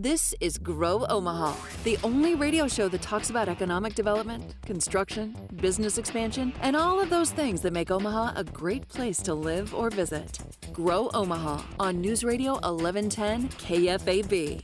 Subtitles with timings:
[0.00, 5.98] This is Grow Omaha, the only radio show that talks about economic development, construction, business
[5.98, 9.90] expansion, and all of those things that make Omaha a great place to live or
[9.90, 10.38] visit.
[10.72, 14.62] Grow Omaha on News Radio 1110 KFAB.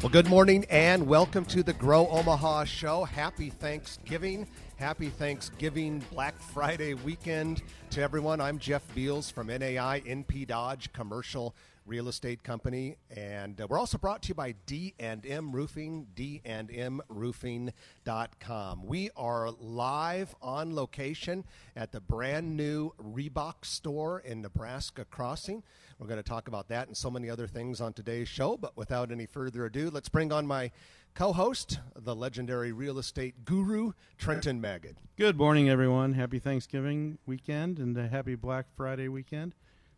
[0.00, 3.04] Well, good morning and welcome to the Grow Omaha show.
[3.04, 4.46] Happy Thanksgiving.
[4.76, 8.40] Happy Thanksgiving Black Friday weekend to everyone.
[8.40, 11.54] I'm Jeff Beals from NAI NP Dodge Commercial
[11.86, 18.86] Real Estate Company, and uh, we're also brought to you by D&M Roofing, dndmroofing.com.
[18.86, 21.44] We are live on location
[21.76, 25.62] at the brand new Reebok store in Nebraska Crossing.
[26.00, 28.76] We're going to talk about that and so many other things on today's show, but
[28.76, 30.72] without any further ado, let's bring on my
[31.14, 34.96] co-host, the legendary real estate guru, Trenton Magid.
[35.16, 36.14] Good morning, everyone.
[36.14, 39.54] Happy Thanksgiving weekend and a happy Black Friday weekend.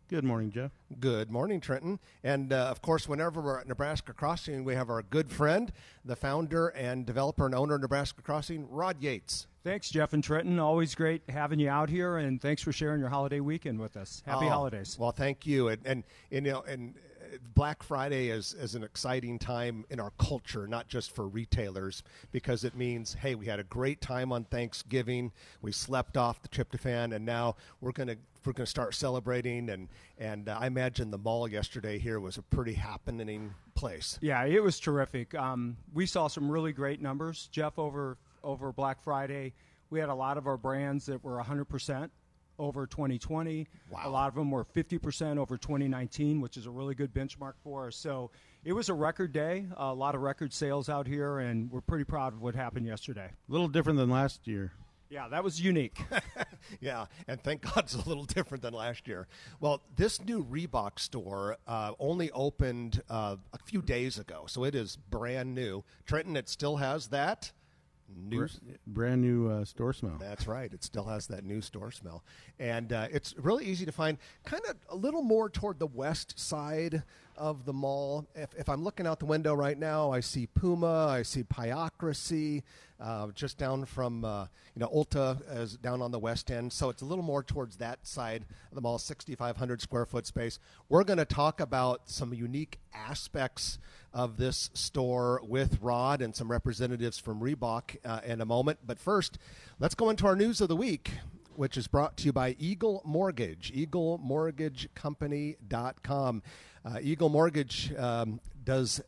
[0.09, 0.71] Good morning, Jeff.
[0.99, 1.99] Good morning, Trenton.
[2.23, 5.71] And uh, of course, whenever we're at Nebraska Crossing, we have our good friend,
[6.03, 9.45] the founder and developer and owner of Nebraska Crossing, Rod Yates.
[9.63, 10.57] Thanks, Jeff and Trenton.
[10.57, 14.23] Always great having you out here, and thanks for sharing your holiday weekend with us.
[14.25, 14.97] Happy Oh, holidays.
[14.99, 15.67] Well, thank you.
[15.67, 16.95] And, and, and you know, and
[17.55, 22.63] Black Friday is, is an exciting time in our culture, not just for retailers, because
[22.63, 25.31] it means, hey, we had a great time on Thanksgiving.
[25.61, 29.69] We slept off the tryptophan, and now we're going to we're going to start celebrating.
[29.69, 34.17] And and uh, I imagine the mall yesterday here was a pretty happening place.
[34.21, 35.35] Yeah, it was terrific.
[35.35, 39.53] Um, we saw some really great numbers, Jeff, over over Black Friday.
[39.89, 42.09] We had a lot of our brands that were 100%
[42.59, 43.67] over 2020.
[43.89, 44.01] Wow.
[44.03, 47.87] A lot of them were 50% over 2019, which is a really good benchmark for
[47.87, 47.95] us.
[47.95, 48.31] So
[48.63, 52.03] it was a record day, a lot of record sales out here, and we're pretty
[52.03, 53.31] proud of what happened yesterday.
[53.31, 54.73] A little different than last year.
[55.09, 55.99] Yeah, that was unique.
[56.81, 59.27] Yeah, and thank God it's a little different than last year.
[59.59, 64.75] Well, this new Reebok store uh, only opened uh, a few days ago, so it
[64.75, 65.83] is brand new.
[66.05, 67.51] Trenton, it still has that
[68.15, 68.47] new.
[68.87, 70.17] Brand new uh, store smell.
[70.19, 70.71] That's right.
[70.71, 72.23] It still has that new store smell,
[72.59, 74.17] and uh, it's really easy to find.
[74.45, 77.03] Kind of a little more toward the west side
[77.37, 78.27] of the mall.
[78.35, 82.63] If, if I'm looking out the window right now, I see Puma, I see Pyocracy,
[82.99, 86.73] uh, just down from uh, you know Ulta is down on the west end.
[86.73, 90.59] So it's a little more towards that side of the mall, 6,500 square foot space.
[90.89, 93.79] We're going to talk about some unique aspects
[94.13, 98.79] of this store with Rod and some representatives from Reebok uh, in a moment.
[98.85, 99.37] But first,
[99.79, 101.11] let's go into our news of the week
[101.59, 106.43] which is brought to you by Eagle Mortgage, eaglemortgagecompany.com.
[106.85, 109.01] Uh, Eagle Mortgage um, does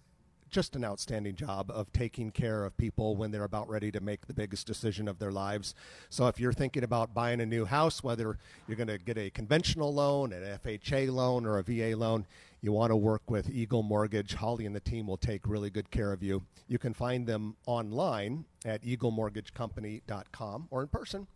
[0.51, 4.27] just an outstanding job of taking care of people when they're about ready to make
[4.27, 5.73] the biggest decision of their lives.
[6.09, 9.29] So if you're thinking about buying a new house, whether you're going to get a
[9.29, 12.25] conventional loan, an FHA loan, or a VA loan,
[12.61, 14.35] you want to work with Eagle Mortgage.
[14.35, 16.43] Holly and the team will take really good care of you.
[16.67, 21.27] You can find them online at eaglemortgagecompany.com or in person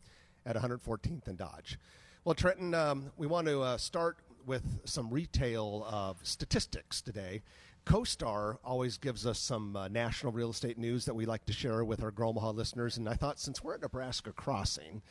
[0.46, 1.80] at 114th and Dodge.
[2.24, 7.42] Well, Trenton, um, we want to uh, start with some retail uh, statistics today.
[7.86, 11.86] CoStar always gives us some uh, national real estate news that we like to share
[11.86, 12.98] with our Omaha listeners.
[12.98, 15.04] And I thought since we're at Nebraska Crossing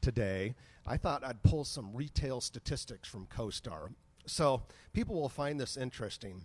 [0.00, 0.54] today,
[0.86, 3.94] I thought I'd pull some retail statistics from CoStar.
[4.26, 6.42] So people will find this interesting.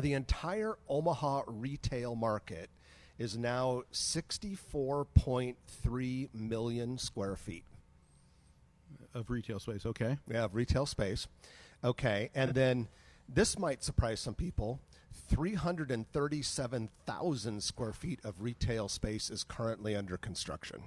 [0.00, 2.70] The entire Omaha retail market
[3.18, 7.64] is now 64.3 million square feet.
[9.14, 10.16] Of retail space, okay.
[10.26, 11.26] We have retail space.
[11.84, 12.30] Okay.
[12.34, 12.88] And then
[13.28, 14.80] this might surprise some people
[15.12, 20.82] 337,000 square feet of retail space is currently under construction.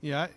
[0.00, 0.28] Yeah,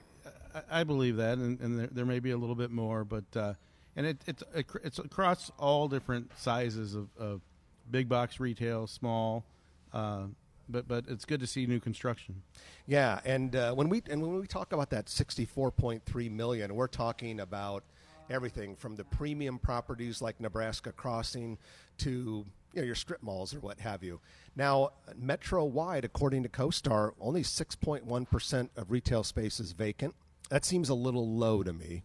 [0.54, 3.26] I, I, believe that, and, and there, there may be a little bit more, but
[3.36, 3.54] uh,
[3.96, 4.44] and it, it's
[4.84, 7.42] it's across all different sizes of, of
[7.90, 9.44] big box retail, small,
[9.92, 10.26] uh,
[10.70, 12.44] but but it's good to see new construction.
[12.86, 17.40] Yeah, and uh, when we and when we talk about that 64.3 million, we're talking
[17.40, 17.84] about
[18.30, 21.58] everything from the premium properties like Nebraska Crossing
[22.00, 24.20] to you know, your strip malls or what have you.
[24.56, 30.16] Now, metro wide, according to CoStar, only 6.1% of retail space is vacant.
[30.50, 32.04] That seems a little low to me,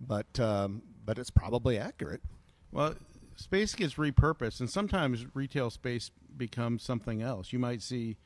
[0.00, 2.22] but um, but it's probably accurate.
[2.72, 2.94] Well,
[3.36, 7.52] space gets repurposed, and sometimes retail space becomes something else.
[7.52, 8.16] You might see,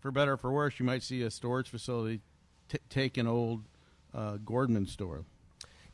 [0.00, 2.20] for better or for worse, you might see a storage facility
[2.68, 3.64] t- take an old
[4.14, 5.24] uh, Gordman store.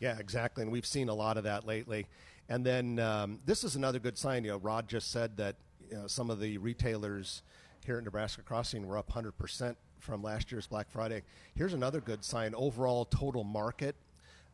[0.00, 2.06] Yeah, exactly, and we've seen a lot of that lately.
[2.49, 4.45] And then um, this is another good sign.
[4.45, 5.56] You know, Rod just said that
[5.91, 7.43] you know, some of the retailers
[7.85, 11.23] here at Nebraska Crossing were up 100% from last year's Black Friday.
[11.55, 12.55] Here's another good sign.
[12.55, 13.97] Overall total market,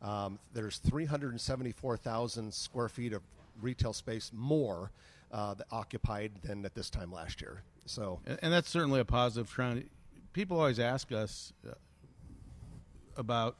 [0.02, 3.22] um, there's 374,000 square feet of
[3.60, 4.90] retail space more
[5.32, 7.62] uh, occupied than at this time last year.
[7.86, 9.88] So, and, and that's certainly a positive trend.
[10.32, 11.74] People always ask us uh,
[13.16, 13.56] about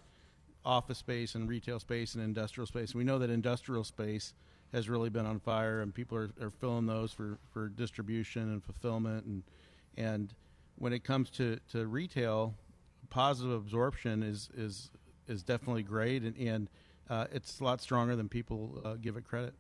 [0.65, 2.95] office space and retail space and industrial space.
[2.95, 4.35] We know that industrial space
[4.73, 8.63] has really been on fire, and people are, are filling those for, for distribution and
[8.63, 9.25] fulfillment.
[9.27, 9.43] And
[9.97, 10.35] and
[10.77, 12.55] when it comes to, to retail,
[13.11, 14.91] positive absorption is is
[15.29, 16.69] is definitely great, and, and
[17.09, 19.55] uh, it's a lot stronger than people uh, give it credit.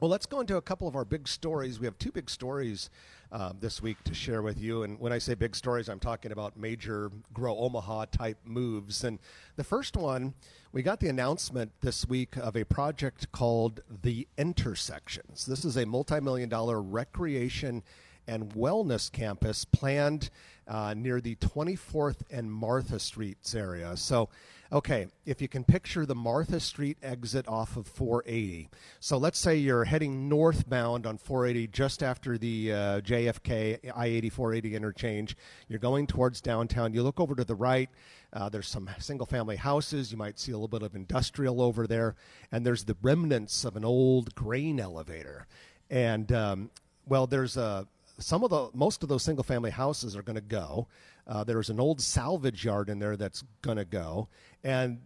[0.00, 1.78] Well, let's go into a couple of our big stories.
[1.78, 2.90] We have two big stories
[3.30, 4.82] uh, this week to share with you.
[4.82, 9.04] And when I say big stories, I'm talking about major Grow Omaha type moves.
[9.04, 9.20] And
[9.54, 10.34] the first one,
[10.72, 15.46] we got the announcement this week of a project called The Intersections.
[15.46, 17.84] This is a multi million dollar recreation
[18.26, 20.30] and wellness campus planned
[20.66, 23.96] uh, near the 24th and Martha Streets area.
[23.96, 24.28] So,
[24.74, 28.68] okay, if you can picture the Martha Street exit off of 480.
[28.98, 34.30] So let's say you're heading northbound on 480 just after the uh, JFK I 80
[34.30, 35.36] 480 interchange.
[35.68, 36.92] You're going towards downtown.
[36.92, 37.88] You look over to the right.
[38.32, 40.10] Uh, there's some single family houses.
[40.10, 42.16] You might see a little bit of industrial over there.
[42.50, 45.46] And there's the remnants of an old grain elevator.
[45.88, 46.70] And, um,
[47.06, 47.86] well, there's a,
[48.18, 50.88] some of the most of those single family houses are going to go.
[51.26, 54.28] Uh, there's an old salvage yard in there that's going to go,
[54.62, 55.00] and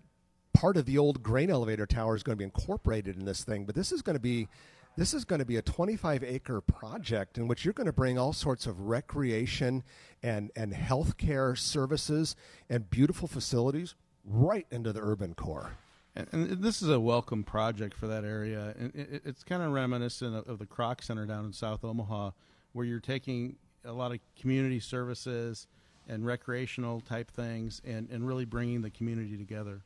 [0.53, 3.65] part of the old grain elevator tower is going to be incorporated in this thing.
[3.65, 4.49] But this is going to be
[4.97, 8.19] this is going to be a 25 acre project in which you're going to bring
[8.19, 9.85] all sorts of recreation
[10.23, 12.35] and and healthcare services
[12.69, 13.95] and beautiful facilities
[14.25, 15.73] right into the urban core.
[16.17, 18.75] And, this is a welcome project for that area.
[18.77, 22.33] And it, it's kind of reminiscent of, the Kroc Center down in South Omaha
[22.73, 25.69] where you're taking a lot of community services
[26.09, 29.83] and recreational type things and, and really bringing the community together.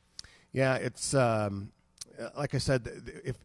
[0.52, 1.72] Yeah, it's um,
[2.36, 2.88] like I said,
[3.24, 3.36] if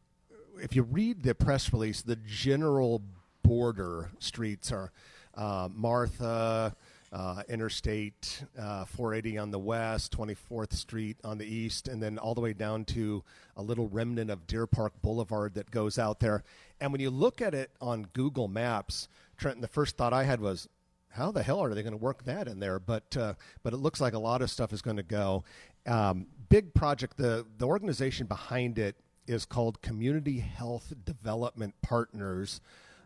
[0.60, 3.02] if you read the press release, the general
[3.44, 4.92] border streets are
[5.36, 6.76] uh, Martha,
[7.12, 12.36] uh, Interstate uh, 480 on the west, 24th Street on the east, and then all
[12.36, 13.24] the way down to
[13.56, 16.44] a little remnant of Deer Park Boulevard that goes out there.
[16.82, 19.08] And when you look at it on Google Maps,
[19.38, 20.68] Trenton, the first thought I had was,
[21.18, 22.80] how the hell are they going to work that in there?
[22.80, 23.34] But uh,
[23.64, 25.44] but it looks like a lot of stuff is going to go.
[25.86, 27.18] Um, big project.
[27.18, 32.62] The the organization behind it is called Community Health Development Partners,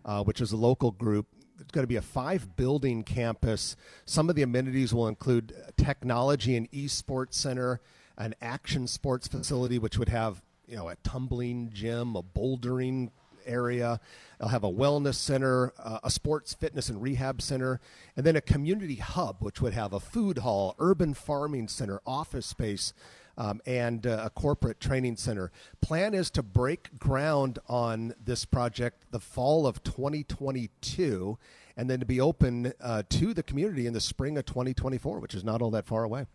[0.05, 1.27] uh, which is a local group.
[1.59, 3.75] It's going to be a five building campus.
[4.05, 7.81] Some of the amenities will include technology and esports center,
[8.17, 13.09] an action sports facility, which would have you know a tumbling gym, a bouldering
[13.45, 13.99] area.
[14.39, 17.79] They'll have a wellness center, uh, a sports fitness and rehab center,
[18.15, 22.45] and then a community hub, which would have a food hall, urban farming center, office
[22.45, 22.93] space,
[23.37, 25.51] um, and uh, a corporate training center.
[25.81, 31.37] Plan is to break ground on this project the fall of 2022
[31.77, 35.33] and then to be open uh, to the community in the spring of 2024, which
[35.33, 36.25] is not all that far away.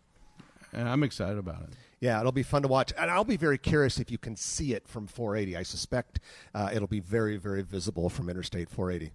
[0.73, 1.69] And I'm excited about it.
[1.99, 4.73] Yeah, it'll be fun to watch, and I'll be very curious if you can see
[4.73, 5.57] it from 480.
[5.57, 6.19] I suspect
[6.53, 9.13] uh, it'll be very, very visible from Interstate 480.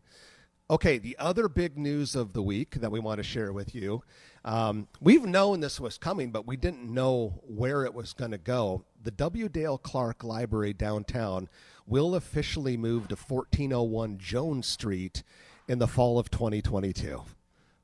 [0.68, 4.02] Okay, the other big news of the week that we want to share with you.
[4.44, 8.38] Um, we've known this was coming, but we didn't know where it was going to
[8.38, 8.84] go.
[9.00, 9.48] The W.
[9.48, 11.48] Dale Clark Library downtown
[11.86, 15.22] will officially move to 1401 Jones Street
[15.68, 17.22] in the fall of 2022.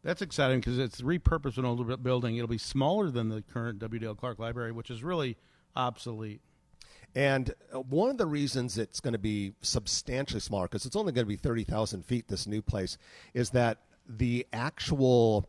[0.08, 2.36] That's exciting because it's repurposed an older building.
[2.36, 4.00] It'll be smaller than the current W.
[4.00, 5.36] Dale Clark Library, which is really
[5.76, 6.40] obsolete.
[7.14, 11.12] And uh, one of the reasons it's going to be substantially smaller, because it's only
[11.12, 12.96] going to be 30,000 feet, this new place,
[13.34, 15.46] is that the actual.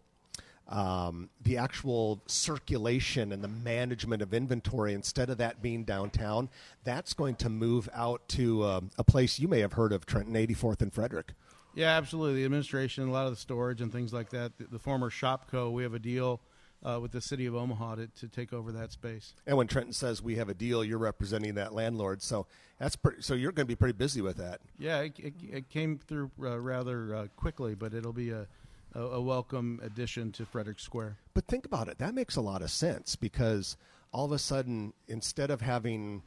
[0.68, 6.48] Um, the actual circulation and the management of inventory, instead of that being downtown,
[6.84, 10.36] that's going to move out to uh, a place you may have heard of, Trenton,
[10.36, 11.34] 84th and Frederick.
[11.80, 12.42] Yeah, absolutely.
[12.42, 14.58] The administration, a lot of the storage and things like that.
[14.58, 16.42] The, the former Shopko, we have a deal
[16.84, 19.34] uh, with the city of Omaha to, to take over that space.
[19.48, 22.48] And when Trenton says we have a deal, you're representing that landlord, so
[22.80, 24.60] that's pretty, so you're going to be pretty busy with that.
[24.78, 28.46] Yeah, it, it, it came through uh, rather uh, quickly, but it'll be a,
[28.94, 31.16] a, a welcome addition to Frederick Square.
[31.34, 31.98] But think about it.
[32.00, 33.78] That makes a lot of sense because
[34.12, 36.24] all of a sudden, instead of having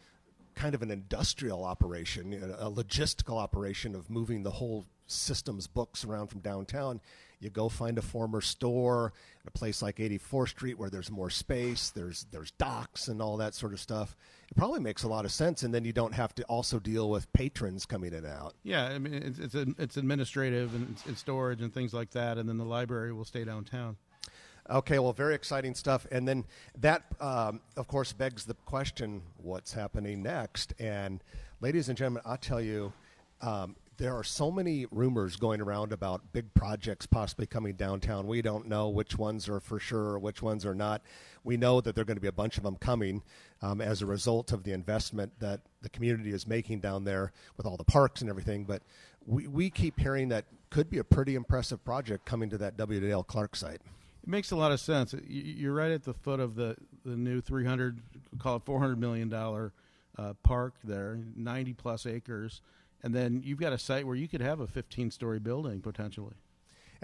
[0.55, 6.29] kind of an industrial operation, a logistical operation of moving the whole system's books around
[6.29, 7.01] from downtown.
[7.41, 9.13] You go find a former store,
[9.47, 13.55] a place like 84th Street where there's more space, there's there's docks and all that
[13.55, 14.17] sort of stuff.
[14.49, 17.11] It probably makes a lot of sense, and then you don't have to also deal
[17.11, 18.55] with patrons coming in and out.
[18.63, 22.49] Yeah, I mean it's it's, it's administrative and, and storage and things like that, and
[22.49, 23.97] then the library will stay downtown.
[24.71, 26.07] Okay, well, very exciting stuff.
[26.13, 26.45] And then
[26.79, 30.73] that, um, of course, begs the question what's happening next?
[30.79, 31.23] And,
[31.61, 32.93] ladies and gentlemen, I'll tell you,
[33.41, 38.27] um, there are so many rumors going around about big projects possibly coming downtown.
[38.27, 41.03] We don't know which ones are for sure which ones are not.
[41.45, 43.23] We know that there are going to be a bunch of them coming
[43.61, 47.65] um, as a result of the investment that the community is making down there with
[47.65, 48.65] all the parks and everything.
[48.65, 48.83] But
[49.25, 52.99] we, we keep hearing that could be a pretty impressive project coming to that W.
[52.99, 53.83] Dale Clark site.
[54.25, 55.15] It makes a lot of sense.
[55.29, 58.01] You're right at the foot of the, the new 300,
[58.41, 59.73] call it 400 million dollar
[60.19, 62.63] uh, park there, 90 plus acres,
[63.03, 66.35] and then you've got a site where you could have a 15 story building potentially.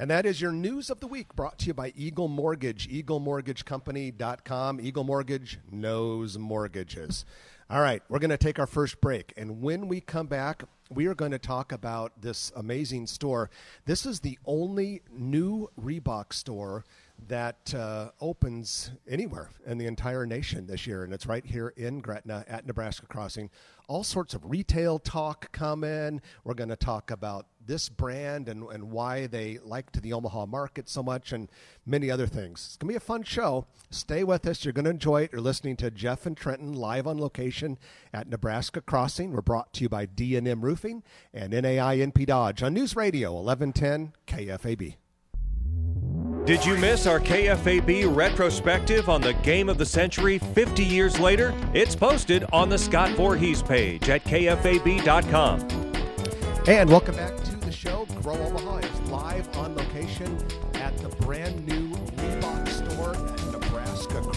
[0.00, 4.80] And that is your news of the week brought to you by Eagle Mortgage, eaglemortgagecompany.com.
[4.80, 7.24] Eagle Mortgage knows mortgages.
[7.68, 9.34] All right, we're going to take our first break.
[9.36, 13.50] And when we come back, we are going to talk about this amazing store.
[13.86, 16.84] This is the only new Reebok store
[17.26, 22.00] that uh, opens anywhere in the entire nation this year, and it's right here in
[22.00, 23.50] Gretna at Nebraska Crossing.
[23.88, 26.20] All sorts of retail talk come in.
[26.44, 30.46] We're going to talk about this brand and, and why they like to the Omaha
[30.46, 31.50] market so much, and
[31.84, 32.64] many other things.
[32.66, 33.66] It's going to be a fun show.
[33.90, 34.64] Stay with us.
[34.64, 35.32] You're going to enjoy it.
[35.32, 37.78] You're listening to Jeff and Trenton live on location
[38.12, 39.32] at Nebraska Crossing.
[39.32, 41.02] We're brought to you by D&M Roofing
[41.34, 44.96] and NAI NP Dodge on News Radio 1110 KFAB.
[46.48, 51.52] Did you miss our KFAB retrospective on the game of the century 50 years later?
[51.74, 55.60] It's posted on the Scott Voorhees page at KFAB.com.
[56.66, 58.06] And welcome back to the show.
[58.22, 60.38] Grow Omaha is live on location
[60.76, 61.87] at the brand new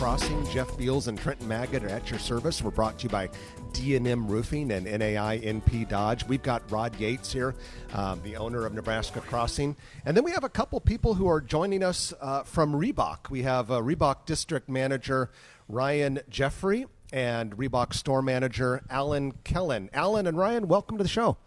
[0.02, 0.44] Crossing.
[0.48, 2.64] Jeff Beals and Trenton Magid are at your service.
[2.64, 3.30] We're brought to you by
[3.72, 6.26] D&M Roofing and NAI NP Dodge.
[6.28, 7.54] We've got Rod Yates here,
[7.94, 9.76] um, the owner of Nebraska Crossing.
[10.04, 13.30] And then we have a couple people who are joining us uh, from Reebok.
[13.30, 15.30] We have uh, Reebok District Manager
[15.70, 19.92] Ryan Jeffrey and Reebok Store Manager Alan Kellen.
[19.94, 21.38] Alan and Ryan, welcome to the show.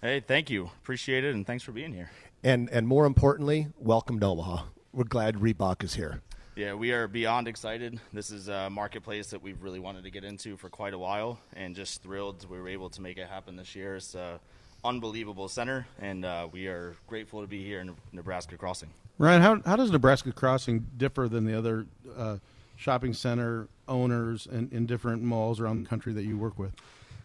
[0.00, 0.70] Hey, thank you.
[0.80, 2.12] Appreciate it, and thanks for being here.
[2.44, 4.62] And, and more importantly, welcome to Omaha.
[4.92, 6.22] We're glad Reebok is here.
[6.56, 8.00] Yeah, we are beyond excited.
[8.14, 11.38] This is a marketplace that we've really wanted to get into for quite a while,
[11.52, 13.96] and just thrilled we were able to make it happen this year.
[13.96, 14.38] It's an
[14.82, 18.88] unbelievable center, and uh, we are grateful to be here in Nebraska Crossing.
[19.18, 21.84] Ryan, how, how does Nebraska Crossing differ than the other
[22.16, 22.38] uh,
[22.76, 26.72] shopping center owners in, in different malls around the country that you work with?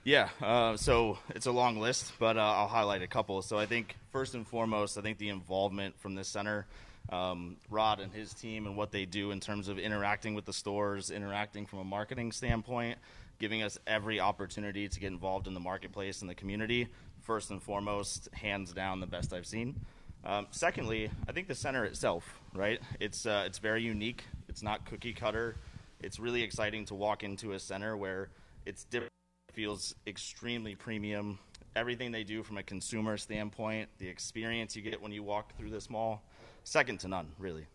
[0.03, 3.41] Yeah, uh, so it's a long list, but uh, I'll highlight a couple.
[3.43, 6.65] So I think first and foremost, I think the involvement from this center
[7.11, 10.53] um, Rod and his team and what they do in terms of interacting with the
[10.53, 12.97] stores, interacting from a marketing standpoint,
[13.39, 16.87] giving us every opportunity to get involved in the marketplace and the community.
[17.21, 19.79] First and foremost, hands down, the best I've seen.
[20.23, 22.79] Um, secondly, I think the center itself, right?
[22.99, 24.23] It's uh, it's very unique.
[24.47, 25.55] It's not cookie cutter.
[25.99, 28.29] It's really exciting to walk into a center where
[28.65, 29.11] it's different,
[29.53, 31.39] feels extremely premium.
[31.75, 35.69] Everything they do from a consumer standpoint, the experience you get when you walk through
[35.69, 36.23] this mall,
[36.63, 37.65] second to none, really.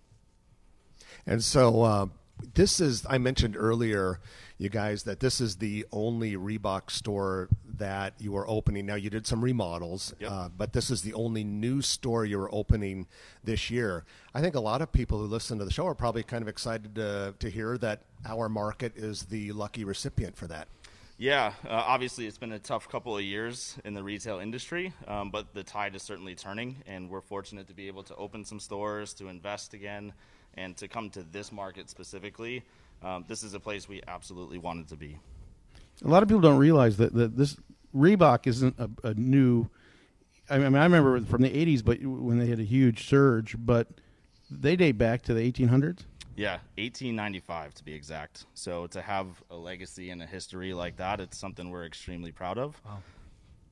[1.27, 2.07] And so uh,
[2.55, 4.21] this is, I mentioned earlier,
[4.59, 8.87] you guys, that this is the only Reebok store that you are opening.
[8.87, 10.31] Now, you did some remodels, yep.
[10.31, 13.07] uh, but this is the only new store you're opening
[13.45, 14.05] this year.
[14.35, 16.49] I think a lot of people who listen to the show are probably kind of
[16.49, 20.69] excited to, to hear that our market is the lucky recipient for that.
[21.19, 25.31] Yeah, uh, obviously it's been a tough couple of years in the retail industry, um,
[25.31, 28.61] but the tide is certainly turning, and we're fortunate to be able to open some
[28.61, 30.13] stores, to invest again,
[30.59, 32.63] and to come to this market specifically.
[33.03, 35.19] Um, this is a place we absolutely wanted to be.
[36.05, 37.57] A lot of people don't realize that, that this
[37.95, 39.71] Reebok isn't a, a new.
[40.51, 43.89] I mean, I remember from the '80s, but when they had a huge surge, but
[44.51, 46.01] they date back to the 1800s.
[46.37, 48.45] Yeah, 1895 to be exact.
[48.55, 52.59] So to have a legacy and a history like that, it's something we're extremely proud
[52.59, 52.81] of.
[52.85, 52.99] Wow.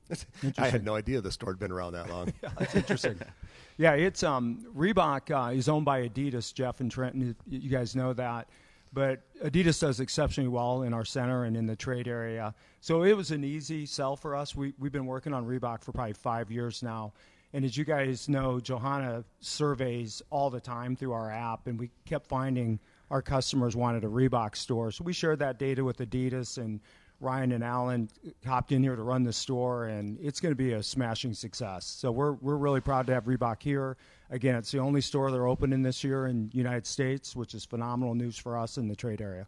[0.57, 2.33] I had no idea the store had been around that long.
[2.43, 3.19] yeah, that's interesting.
[3.77, 7.35] yeah, it's um, Reebok uh, is owned by Adidas, Jeff and Trenton.
[7.47, 8.47] You guys know that.
[8.93, 12.55] But Adidas does exceptionally well in our center and in the trade area.
[12.79, 14.55] So it was an easy sell for us.
[14.55, 17.11] We, we've been working on Reebok for probably five years now.
[17.55, 21.89] And as you guys know, Johanna surveys all the time through our app, and we
[22.03, 24.91] kept finding our customers wanted a Reebok store.
[24.91, 26.81] So we shared that data with Adidas, and
[27.21, 28.09] Ryan and Alan
[28.45, 31.85] hopped in here to run the store, and it's going to be a smashing success.
[31.85, 33.95] So we're we're really proud to have Reebok here.
[34.29, 38.15] Again, it's the only store they're opening this year in United States, which is phenomenal
[38.15, 39.47] news for us in the trade area.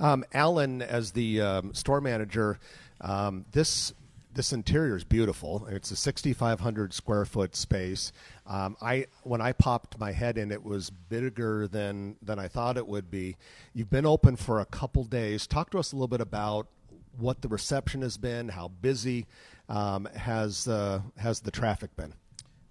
[0.00, 2.58] Um, Alan, as the um, store manager,
[3.02, 3.92] um, this
[4.36, 5.66] this interior is beautiful.
[5.68, 8.12] It's a 6,500 square foot space.
[8.46, 12.76] Um, I when I popped my head in, it was bigger than than I thought
[12.76, 13.36] it would be.
[13.72, 15.46] You've been open for a couple days.
[15.46, 16.68] Talk to us a little bit about
[17.18, 19.26] what the reception has been, how busy
[19.70, 22.12] um, has uh, has the traffic been.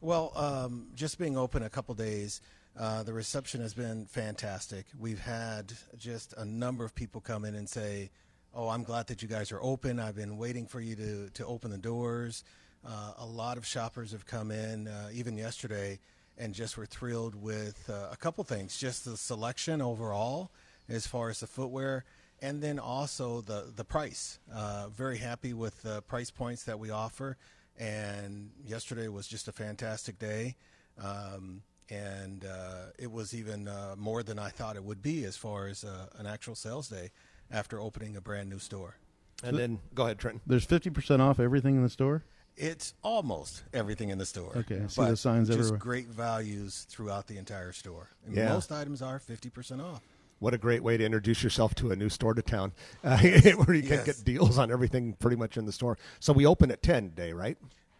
[0.02, 2.42] Well, um, just being open a couple days.
[2.78, 4.86] Uh, the reception has been fantastic.
[5.00, 8.12] We've had just a number of people come in and say,
[8.56, 10.00] "Oh, I'm glad that you guys are open.
[10.00, 12.44] I've been waiting for you to to open the doors."
[12.88, 16.00] Uh, a lot of shoppers have come in, uh, even yesterday,
[16.38, 18.78] and just were thrilled with uh, a couple things.
[18.78, 20.52] Just the selection overall,
[20.88, 22.06] as far as the footwear,
[22.42, 24.40] and then also the the price.
[24.54, 27.38] Uh, very happy with the price points that we offer.
[27.78, 30.56] And yesterday was just a fantastic day.
[30.98, 35.36] Um, and uh, it was even uh, more than I thought it would be as
[35.36, 37.12] far as an actual sales day
[37.52, 38.98] after opening a brand new store.
[39.44, 40.42] And then go ahead, Trent.
[40.48, 42.24] There's 50% off everything in the store?
[42.58, 44.54] It's almost everything in the store.
[44.56, 45.78] Okay, I see but the signs just everywhere.
[45.78, 48.12] great values throughout the entire store.
[48.26, 48.50] And Yeah.
[48.54, 50.02] Most items are 50% off.
[50.40, 52.72] What a great way to introduce yourself to a new store to town,
[53.04, 54.06] uh, where you can Yes.
[54.06, 55.98] get deals on everything pretty much in the store.
[56.20, 57.58] So we open at ten today, right?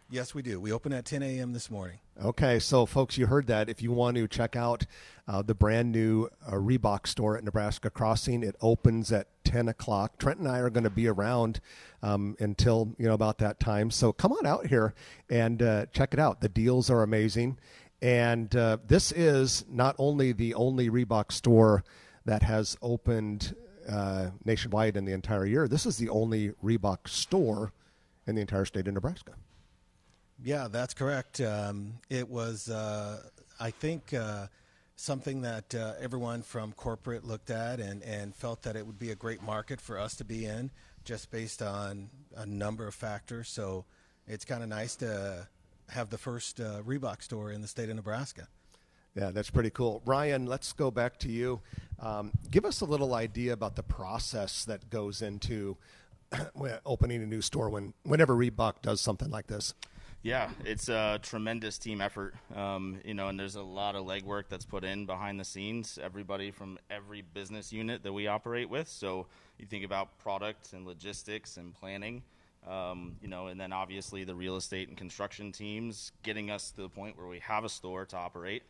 [0.08, 0.60] Yes, we do.
[0.60, 1.52] We open at 10 a.m.
[1.52, 1.98] this morning.
[2.22, 3.68] Okay, so folks, you heard that.
[3.68, 4.86] If you want to check out
[5.26, 10.18] uh, the brand new uh, Reebok store at Nebraska Crossing, it opens at 10 o'clock.
[10.18, 11.60] Trent and I are going to be around
[12.04, 13.90] um, until you know about that time.
[13.90, 14.94] So come on out here
[15.28, 16.40] and uh, check it out.
[16.40, 17.58] The deals are amazing,
[18.00, 21.82] and uh, this is not only the only Reebok store
[22.26, 23.56] that has opened
[23.88, 25.66] uh, nationwide in the entire year.
[25.66, 27.72] This is the only Reebok store
[28.24, 29.32] in the entire state of Nebraska.
[30.42, 31.40] Yeah, that's correct.
[31.40, 33.22] Um, it was, uh,
[33.58, 34.46] I think, uh,
[34.96, 39.10] something that uh, everyone from corporate looked at and, and felt that it would be
[39.10, 40.70] a great market for us to be in,
[41.04, 43.48] just based on a number of factors.
[43.48, 43.84] So
[44.26, 45.48] it's kind of nice to
[45.90, 48.48] have the first uh, Reebok store in the state of Nebraska.
[49.14, 50.02] Yeah, that's pretty cool.
[50.04, 51.60] Ryan, let's go back to you.
[52.00, 55.78] Um, give us a little idea about the process that goes into
[56.84, 59.72] opening a new store when whenever Reebok does something like this.
[60.26, 64.48] Yeah, it's a tremendous team effort, um, you know, and there's a lot of legwork
[64.48, 66.00] that's put in behind the scenes.
[66.02, 68.88] Everybody from every business unit that we operate with.
[68.88, 72.24] So you think about product and logistics and planning,
[72.68, 76.82] um, you know, and then obviously the real estate and construction teams getting us to
[76.82, 78.64] the point where we have a store to operate,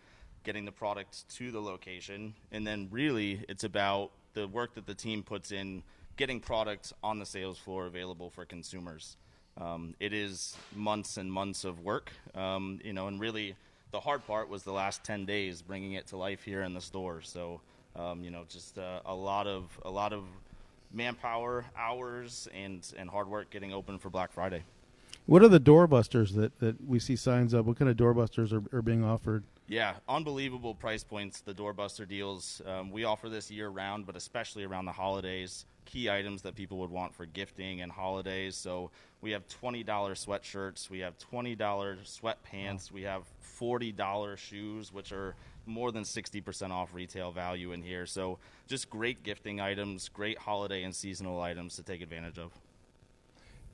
[0.45, 4.95] getting the product to the location, and then really it's about the work that the
[4.95, 5.83] team puts in
[6.19, 9.17] getting product on the sales floor available for consumers.
[9.59, 13.57] Um, it is months and months of work, um, you know, and really
[13.91, 16.81] the hard part was the last 10 days bringing it to life here in the
[16.81, 17.23] store.
[17.23, 17.61] So,
[17.95, 20.25] um, you know, just uh, a lot of a lot of
[20.93, 24.63] manpower, hours, and and hard work getting open for Black Friday.
[25.25, 27.67] What are the doorbusters that, that we see signs of?
[27.67, 29.43] What kind of doorbusters are, are being offered?
[29.67, 31.41] Yeah, unbelievable price points.
[31.41, 35.65] The doorbuster deals um, we offer this year round, but especially around the holidays.
[35.87, 38.55] Key items that people would want for gifting and holidays.
[38.55, 38.91] So
[39.23, 44.93] we have twenty dollars sweatshirts, we have twenty dollars sweatpants, we have forty dollars shoes,
[44.93, 48.05] which are more than sixty percent off retail value in here.
[48.05, 52.53] So just great gifting items, great holiday and seasonal items to take advantage of.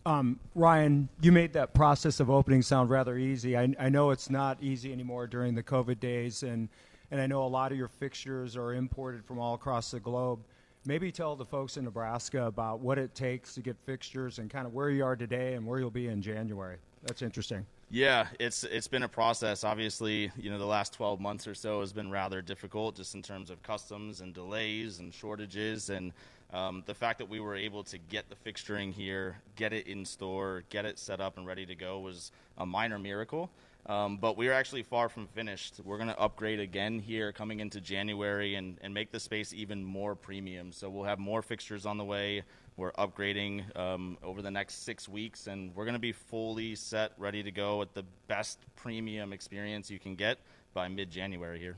[0.04, 3.56] Um, Ryan, you made that process of opening sound rather easy.
[3.56, 6.68] I, I know it's not easy anymore during the COVID days, and,
[7.10, 10.40] and I know a lot of your fixtures are imported from all across the globe.
[10.84, 14.66] Maybe tell the folks in Nebraska about what it takes to get fixtures and kind
[14.66, 16.78] of where you are today and where you'll be in January.
[17.04, 17.64] That's interesting.
[17.88, 19.62] Yeah, it's it's been a process.
[19.62, 23.22] Obviously, you know, the last 12 months or so has been rather difficult, just in
[23.22, 26.12] terms of customs and delays and shortages, and
[26.52, 30.04] um, the fact that we were able to get the fixturing here, get it in
[30.04, 33.50] store, get it set up and ready to go was a minor miracle.
[33.86, 35.80] Um, but we are actually far from finished.
[35.84, 39.84] We're going to upgrade again here coming into January and, and make the space even
[39.84, 40.70] more premium.
[40.70, 42.44] So we'll have more fixtures on the way.
[42.76, 47.12] We're upgrading um, over the next six weeks, and we're going to be fully set,
[47.18, 50.38] ready to go at the best premium experience you can get
[50.74, 51.76] by mid January here.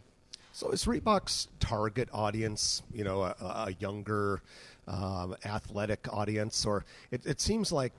[0.52, 4.40] So is Reebok's target audience, you know, a, a younger,
[4.86, 7.92] um, athletic audience, or it, it seems like,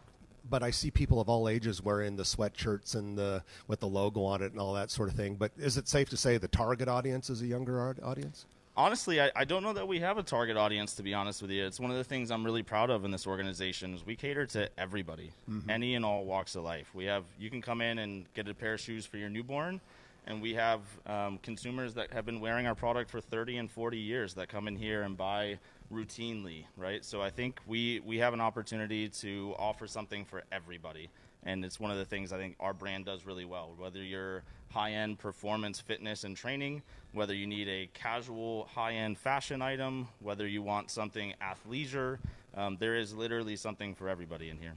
[0.50, 4.24] but I see people of all ages wearing the sweatshirts and the with the logo
[4.24, 5.36] on it and all that sort of thing.
[5.36, 8.46] But is it safe to say the target audience is a younger audience?
[8.78, 10.96] Honestly, I, I don't know that we have a target audience.
[10.96, 13.12] To be honest with you, it's one of the things I'm really proud of in
[13.12, 13.94] this organization.
[13.94, 15.70] Is we cater to everybody, Mhm.
[15.70, 16.94] any and all walks of life.
[16.94, 19.80] We have you can come in and get a pair of shoes for your newborn,
[20.28, 23.98] and we have um, consumers that have been wearing our product for 30 and 40
[23.98, 25.58] years that come in here and buy
[25.92, 27.04] routinely, right?
[27.04, 31.10] So I think we we have an opportunity to offer something for everybody,
[31.44, 33.74] and it's one of the things I think our brand does really well.
[33.78, 36.82] Whether you're high-end performance fitness and training,
[37.14, 42.18] whether you need a casual high-end fashion item, whether you want something athleisure,
[42.56, 44.76] um, there is literally something for everybody in here.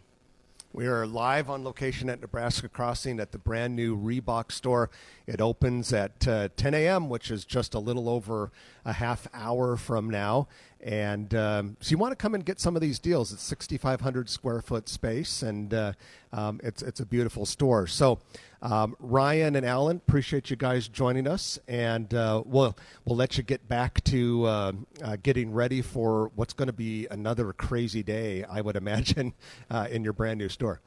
[0.71, 4.91] We are live on location at Nebraska Crossing at the brand new Reebok store.
[5.27, 8.53] It opens at uh, 10 a.m., which is just a little over
[8.85, 10.47] a half hour from now.
[10.81, 13.33] And um, so you want to come and get some of these deals.
[13.33, 15.93] It's 6,500 square foot space, and uh,
[16.33, 17.89] um, it's it's a beautiful store.
[17.89, 18.21] So
[18.63, 23.43] um, Ryan and Alan, appreciate you guys joining us, and uh, we'll we'll let you
[23.43, 28.45] get back to uh, uh, getting ready for what's going to be another crazy day,
[28.45, 29.35] I would imagine,
[29.71, 30.81] uh, in your brand new store.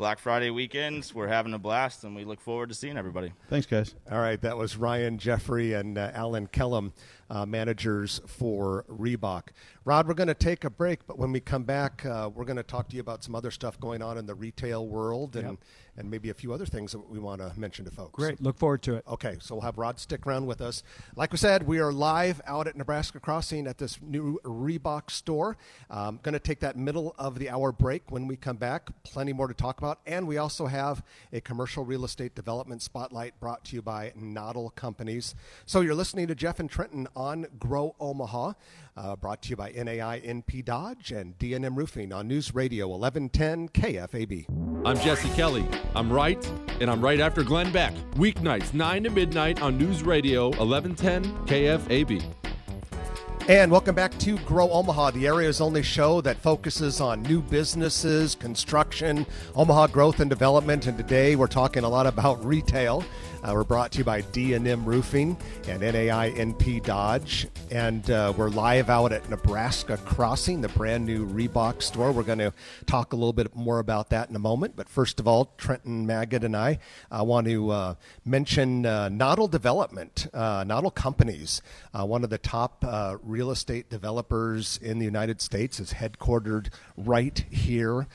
[0.00, 3.34] Black Friday weekends, we're having a blast, and we look forward to seeing everybody.
[3.50, 3.94] Thanks, guys.
[4.10, 6.94] All right, that was Ryan Jeffrey and uh, Alan Kellum,
[7.30, 9.44] uh, managers for Reebok.
[9.84, 12.56] Rod, we're going to take a break, but when we come back, uh, we're going
[12.58, 15.48] to talk to you about some other stuff going on in the retail world and,
[15.50, 15.58] Yep.
[15.96, 18.12] and maybe a few other things that we want to mention to folks.
[18.12, 18.42] Great.
[18.42, 19.04] Look forward to it.
[19.08, 20.82] Okay, so we'll have Rod stick around with us.
[21.16, 25.56] Like we said, we are live out at Nebraska Crossing at this new Reebok store.
[25.88, 28.90] Um, going to take that middle of the hour break when we come back.
[29.04, 30.00] Plenty more to talk about.
[30.06, 34.70] And we also have a commercial real estate development spotlight brought to you by Noddle
[34.70, 35.34] Companies.
[35.64, 38.54] So you're listening to Jeff and Trenton on Grow Omaha,
[38.96, 43.68] uh, brought to you by NAI NP Dodge and D&M Roofing on News Radio 1110
[43.68, 44.46] KFAB.
[44.86, 45.66] I'm Jesse Kelly.
[45.94, 46.42] I'm right,
[46.80, 47.92] and I'm right after Glenn Beck.
[48.14, 52.24] Weeknights, 9 to midnight on News Radio 1110 KFAB.
[53.48, 58.34] And welcome back to Grow Omaha, the area's only show that focuses on new businesses,
[58.34, 60.86] construction, Omaha growth and development.
[60.86, 63.04] And today we're talking a lot about retail.
[63.42, 65.34] Uh, we're brought to you by D&M Roofing
[65.66, 67.46] and NAI NP Dodge.
[67.70, 72.12] And uh, we're live out at Nebraska Crossing, the brand new Reebok store.
[72.12, 72.52] We're going to
[72.84, 74.76] talk a little bit more about that in a moment.
[74.76, 77.94] But first of all, Trenton Magid and I uh, want to uh,
[78.26, 81.62] mention uh, Noddle Development, uh, Noddle Companies,
[81.94, 82.84] one of the top
[83.22, 88.06] real estate developers in the United States, is headquartered right here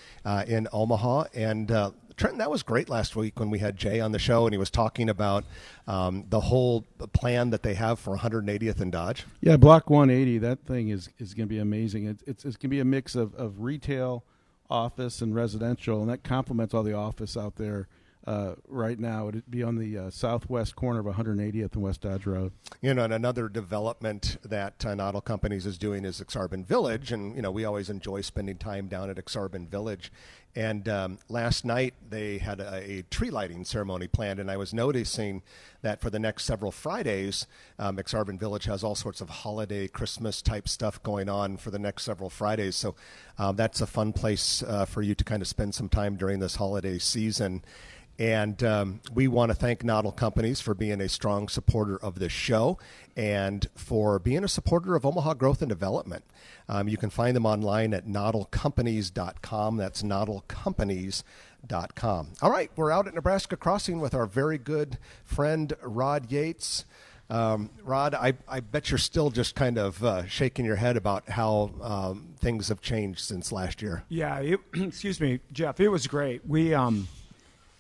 [0.46, 1.26] in Omaha.
[1.34, 1.72] And
[2.18, 4.58] Trenton, that was great last week when we had Jay on the show and he
[4.58, 5.44] was talking about
[5.88, 9.26] um, the whole plan that they have for 180th and Dodge.
[9.42, 10.38] Yeah, Block 180.
[10.40, 12.06] That thing is is going to be amazing.
[12.06, 14.24] It's it's, it's going to be a mix of, of retail,
[14.70, 17.88] office, and residential, and that complements all the office out there.
[18.26, 22.26] Uh, right now, it'd be on the uh, southwest corner of 180th and West Dodge
[22.26, 22.52] Road.
[22.82, 27.36] You know, and another development that uh, Noddle Companies is doing is Aksarben Village, and
[27.36, 30.12] you know we always enjoy spending time down at Aksarben Village.
[30.56, 34.74] And um, last night they had a, a tree lighting ceremony planned, and I was
[34.74, 35.44] noticing
[35.82, 37.46] that for the next several Fridays,
[37.78, 41.80] um, Aksarben Village has all sorts of holiday, Christmas type stuff going on for the
[41.80, 42.76] next several Fridays.
[42.76, 42.96] So
[43.38, 46.40] um, that's a fun place uh, for you to kind of spend some time during
[46.40, 47.62] this holiday season.
[48.18, 52.32] And um, we want to thank Noddle Companies for being a strong supporter of this
[52.32, 52.80] show
[53.16, 56.24] and for being a supporter of Omaha Growth and Development.
[56.70, 59.78] Um, you can find them online at noddlecompanies.com.
[59.78, 62.28] That's noddlecompanies.com.
[62.42, 66.86] All right, we're out at Nebraska Crossing with our very good friend Rod Yates.
[67.30, 71.30] Um, Rod, I, I bet you're still just kind of uh, shaking your head about
[71.30, 74.04] how um, things have changed since last year.
[74.10, 75.80] Yeah, it, excuse me, Jeff.
[75.80, 76.46] It was great.
[76.46, 77.08] We um,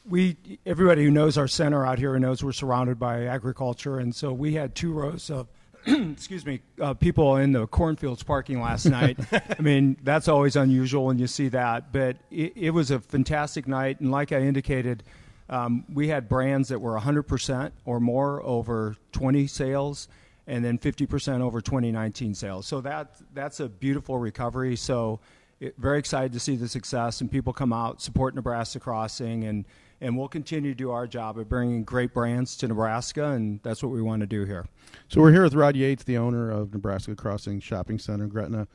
[0.07, 4.31] we everybody who knows our center out here knows we're surrounded by agriculture, and so
[4.31, 5.47] we had two rows of
[5.85, 9.19] excuse me uh, people in the cornfields parking last night.
[9.31, 13.67] I mean, that's always unusual when you see that, but it, it was a fantastic
[13.67, 15.03] night, and like I indicated.
[15.47, 20.07] Um, we had brands that were 100% or more over 20 sales,
[20.47, 22.65] and then 50% over 2019 sales.
[22.65, 24.75] So that that's a beautiful recovery.
[24.75, 25.19] So
[25.59, 29.65] it, very excited to see the success and people come out support Nebraska Crossing, and
[30.01, 33.81] and we'll continue to do our job of bringing great brands to Nebraska, and that's
[33.81, 34.65] what we want to do here.
[35.07, 38.67] So we're here with Rod Yates, the owner of Nebraska Crossing Shopping Center in Gretna.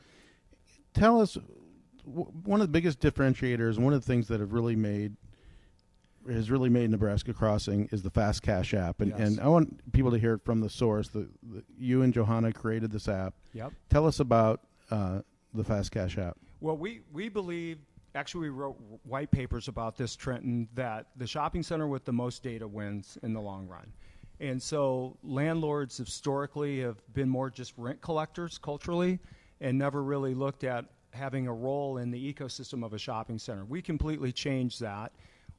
[0.93, 1.37] Tell us
[2.03, 5.15] one of the biggest differentiators, one of the things that have really made
[6.29, 9.19] has really made Nebraska Crossing is the Fast Cash app, and, Yes.
[9.19, 11.07] and I want people to hear it from the source.
[11.07, 13.33] The, the, you and Johanna created this app.
[13.53, 13.73] Yep.
[13.89, 15.21] Tell us about uh,
[15.53, 16.37] the Fast Cash app.
[16.59, 17.79] Well, we, we believe,
[18.15, 22.43] actually, we wrote white papers about this, Trenton, that the shopping center with the most
[22.43, 23.91] data wins in the long run.
[24.39, 29.19] And so landlords historically have been more just rent collectors culturally
[29.61, 33.65] and never really looked at having a role in the ecosystem of a shopping center.
[33.65, 35.11] We completely changed that.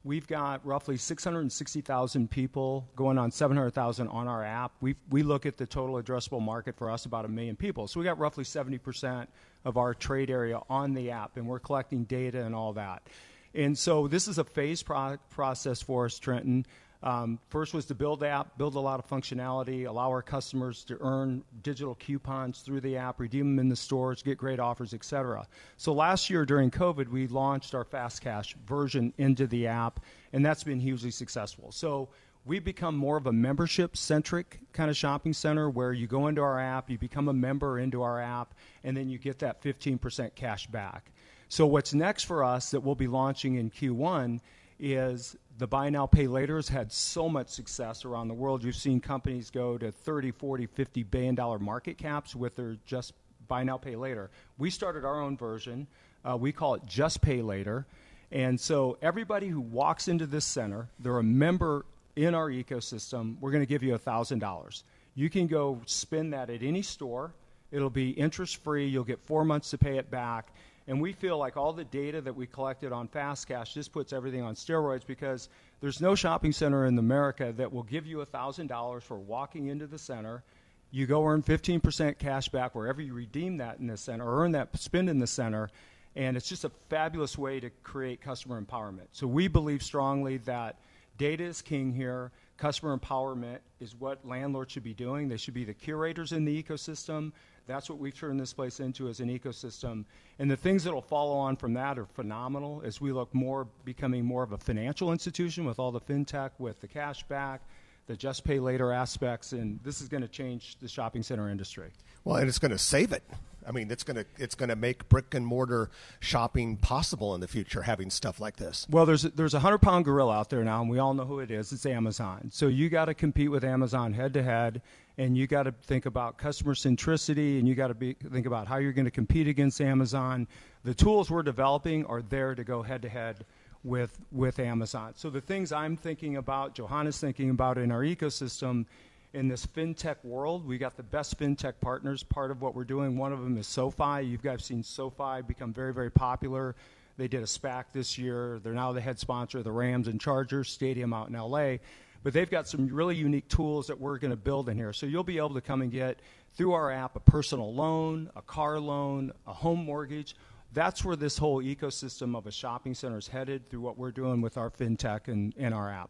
[0.05, 4.73] We've got roughly 660,000 people going on 700,000 on our app.
[4.81, 7.87] We, we look at the total addressable market for us about a million people.
[7.87, 9.27] So we got roughly 70%
[9.63, 13.07] of our trade area on the app, and we're collecting data and all that.
[13.55, 16.65] And so this is a phase pro- process for us, Trenton.
[17.03, 20.97] Um, first was to build app, build a lot of functionality, allow our customers to
[21.01, 25.45] earn digital coupons through the app, redeem them in the stores, get great offers, etc.
[25.75, 29.99] So last year during COVID, we launched our Fast Cash version into the app,
[30.31, 31.73] and that's been hugely successful.
[31.73, 32.07] So
[32.45, 36.41] we've become more of a membership centric kind of shopping center where you go into
[36.41, 38.53] our app, you become a member into our app,
[38.85, 41.11] and then you get that 15% cash back.
[41.49, 44.39] So what's next for us that we'll be launching in Q1
[44.79, 48.63] is the buy now pay later has had so much success around the world.
[48.63, 53.13] You've seen companies go to 30 40 50 billion dollar market caps with their just
[53.47, 54.31] buy now pay later.
[54.57, 55.87] We started our own version.
[56.25, 57.85] Uh, we call it just pay later.
[58.31, 61.85] And so everybody who walks into this center they're a member
[62.15, 64.83] in our ecosystem we're going to give you $1000
[65.15, 67.33] you can go spend that at any store.
[67.71, 70.51] It'll be interest free you'll get four months to pay it back
[70.87, 74.11] and we feel like all the data that we collected on Fast Cash just puts
[74.11, 79.01] everything on steroids because there's no shopping center in America that will give you $1,000
[79.01, 80.43] for walking into the center.
[80.91, 84.51] You go earn 15% cash back wherever you redeem that in the center or earn
[84.51, 85.69] that spend in the center.
[86.15, 89.07] And it's just a fabulous way to create customer empowerment.
[89.13, 90.77] So we believe strongly that
[91.17, 92.31] data is king here.
[92.57, 95.27] Customer empowerment is what landlords should be doing.
[95.27, 97.31] They should be the curators in the ecosystem.
[97.65, 100.05] That's what we've turned this place into as an ecosystem.
[100.39, 103.67] And the things that will follow on from that are phenomenal as we look more
[103.85, 107.61] becoming more of a financial institution with all the fintech, with the cash back,
[108.07, 111.89] the just pay later aspects, and this is going to change the shopping center industry.
[112.25, 113.23] Well, and it's going to save it.
[113.65, 117.39] I mean, it's going to it's going to make brick and mortar shopping possible in
[117.39, 117.83] the future.
[117.83, 118.85] Having stuff like this.
[118.89, 121.23] Well, there's a, there's a hundred pound gorilla out there now, and we all know
[121.25, 121.71] who it is.
[121.71, 122.49] It's Amazon.
[122.51, 124.81] So you got to compete with Amazon head to head,
[125.17, 128.77] and you got to think about customer centricity, and you got to think about how
[128.77, 130.47] you're going to compete against Amazon.
[130.83, 133.45] The tools we're developing are there to go head to head
[133.83, 135.13] with with Amazon.
[135.15, 138.85] So the things I'm thinking about, Johanna's thinking about in our ecosystem
[139.33, 140.65] in this fintech world.
[140.65, 142.23] We got the best fintech partners.
[142.23, 144.21] Part of what we're doing, one of them is SoFi.
[144.21, 146.75] You guys seen SoFi become very, very popular.
[147.17, 148.59] They did a SPAC this year.
[148.63, 151.77] They're now the head sponsor of the Rams and Chargers Stadium out in LA.
[152.23, 154.93] But they've got some really unique tools that we're going to build in here.
[154.93, 156.19] So you'll be able to come and get
[156.55, 160.35] through our app a personal loan, a car loan, a home mortgage.
[160.71, 164.41] That's where this whole ecosystem of a shopping center is headed through what we're doing
[164.41, 166.09] with our fintech and, and our app.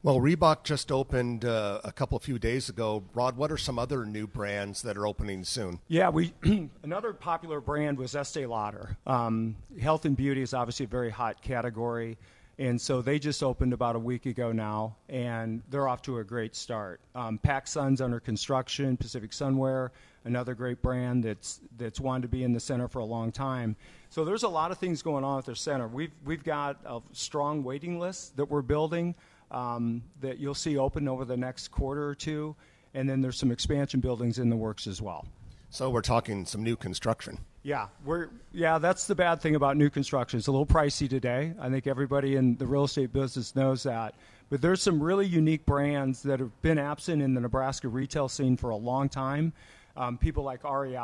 [0.00, 3.02] Well, Reebok just opened uh, a couple of few days ago.
[3.14, 5.80] Rod, what are some other new brands that are opening soon?
[5.88, 6.32] Yeah, we
[6.84, 8.96] another popular brand was Estee Lauder.
[9.08, 12.16] Um, health and beauty is obviously a very hot category,
[12.58, 16.24] and so they just opened about a week ago now, and they're off to a
[16.24, 17.00] great start.
[17.14, 18.96] Um, PacSun's under construction.
[18.96, 19.90] Pacific Sunwear,
[20.24, 23.76] another great brand that's that's wanted to be in the center for a long time.
[24.10, 25.86] So there's a lot of things going on at their center.
[25.86, 29.14] We've we've got a strong waiting list that we're building
[29.50, 32.56] um, that you'll see open over the next quarter or two.
[32.94, 35.26] And then there's some expansion buildings in the works as well.
[35.70, 37.38] So we're talking some new construction.
[37.68, 38.78] Yeah, we're yeah.
[38.78, 40.38] That's the bad thing about new construction.
[40.38, 41.52] It's a little pricey today.
[41.60, 44.14] I think everybody in the real estate business knows that.
[44.48, 48.56] But there's some really unique brands that have been absent in the Nebraska retail scene
[48.56, 49.52] for a long time
[49.98, 50.96] um, people like REI.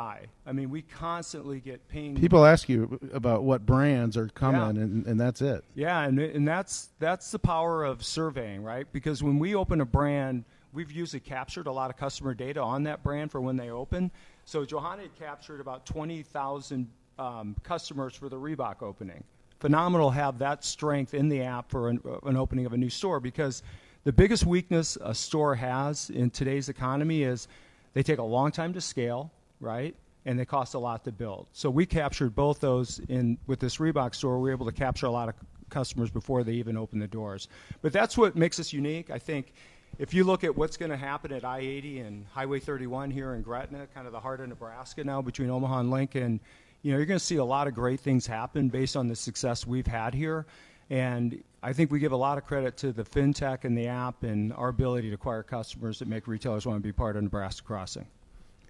[0.45, 2.19] I mean, we constantly get pinged.
[2.19, 4.81] People ask you about what brands are coming, yeah.
[4.81, 5.65] and, and that's it.
[5.75, 8.87] Yeah, and, and that's that's the power of surveying, right?
[8.91, 12.83] Because when we open a brand, we've usually captured a lot of customer data on
[12.83, 14.11] that brand for when they open.
[14.45, 19.23] So Johanna had captured about 20,000 um, customers for the Reebok opening.
[19.59, 23.19] Phenomenal have that strength in the app for an, an opening of a new store
[23.19, 23.63] because
[24.03, 27.47] the biggest weakness a store has in today's economy is–
[27.95, 29.95] they take a long time to scale, right?
[30.25, 31.47] And they cost a lot to build.
[31.53, 34.37] So we captured both those in with this Reebok store.
[34.37, 35.35] We were able to capture a lot of
[35.69, 37.47] customers before they even open the doors.
[37.81, 39.09] But that's what makes us unique.
[39.09, 39.53] I think
[39.97, 43.41] if you look at what's going to happen at I-80 and Highway 31 here in
[43.41, 46.39] Gretna, kind of the heart of Nebraska now between Omaha and Lincoln,
[46.81, 49.15] you know, you're going to see a lot of great things happen based on the
[49.15, 50.45] success we've had here.
[50.89, 54.23] And I think we give a lot of credit to the fintech and the app
[54.23, 57.65] and our ability to acquire customers that make retailers want to be part of Nebraska
[57.65, 58.05] Crossing.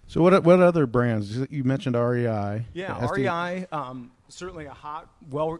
[0.07, 1.35] So what what other brands?
[1.49, 2.63] You mentioned REI.
[2.73, 5.59] Yeah, REI, um, certainly a hot, well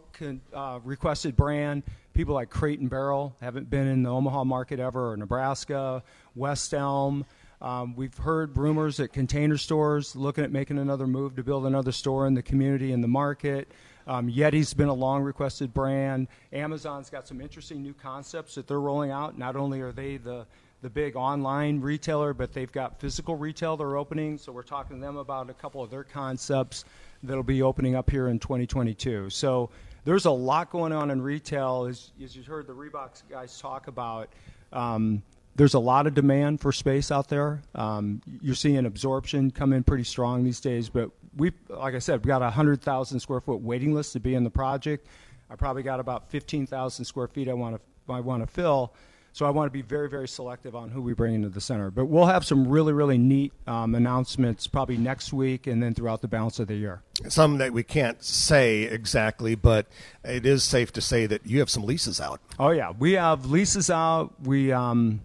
[0.54, 1.82] uh, requested brand.
[2.15, 6.01] People like Crate and Barrel haven't been in the Omaha market ever, or Nebraska,
[6.34, 7.25] West Elm.
[7.62, 11.91] Um, we've heard rumors that Container Stores looking at making another move to build another
[11.91, 13.69] store in the community in the market.
[14.08, 16.28] Um, Yeti's been a long requested brand.
[16.54, 19.38] Amazon's got some interesting new concepts that they're rolling out.
[19.38, 20.45] Not only are they the
[20.82, 24.38] the big online retailer, but they've got physical retail they're opening.
[24.38, 26.86] So we're talking to them about a couple of their concepts
[27.23, 29.32] that'll be opening up here in 2022.
[29.32, 29.71] So
[30.06, 31.88] there's a lot going on in retail.
[31.89, 34.30] As, as you heard the Reebok guys talk about,
[34.72, 35.22] um,
[35.56, 37.62] there's a lot of demand for space out there.
[37.74, 42.22] Um, you're seeing absorption come in pretty strong these days, but we, like I said,
[42.22, 45.08] we've got a hundred thousand square foot waiting list to be in the project.
[45.50, 48.94] I probably got about fifteen thousand square feet I want to I want to fill.
[49.36, 51.91] So I want to be very, very selective on who we bring into the center.
[51.91, 56.21] But we'll have some really, really neat um, announcements probably next week and then throughout
[56.21, 57.02] the balance of the year.
[57.28, 59.88] Some that we can't say exactly, but
[60.24, 62.39] it is safe to say that you have some leases out.
[62.58, 64.34] Oh yeah, we have leases out.
[64.41, 65.19] We um,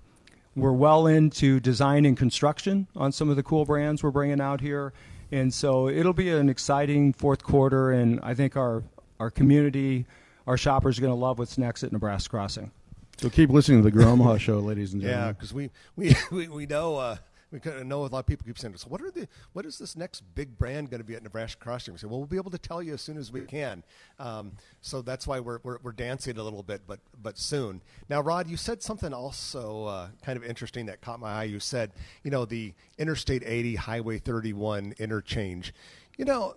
[0.56, 4.60] we're well into design and construction on some of the cool brands we're bringing out
[4.60, 4.92] here,
[5.30, 7.92] and so it'll be an exciting fourth quarter.
[7.92, 8.82] And I think our
[9.20, 10.04] our community,
[10.48, 12.72] our shoppers are going to love what's next at Nebraska Crossing.
[13.20, 15.26] So keep listening to the Omaha show, ladies and gentlemen.
[15.26, 17.16] Yeah, because we, we, we, we know uh,
[17.50, 19.66] we kind of know a lot of people keep saying, "So what are the what
[19.66, 22.26] is this next big brand going to be at Nebraska Crossing?" We say, "Well, we'll
[22.26, 23.84] be able to tell you as soon as we can."
[24.18, 27.82] Um, so that's why we're, we're, we're dancing a little bit, but but soon.
[28.08, 31.44] Now, Rod, you said something also uh, kind of interesting that caught my eye.
[31.44, 31.92] You said,
[32.24, 35.74] you know, the Interstate 80 Highway 31 interchange.
[36.16, 36.54] You know,